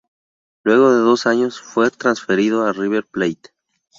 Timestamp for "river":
2.73-3.05